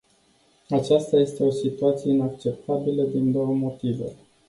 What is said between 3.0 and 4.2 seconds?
din două motive.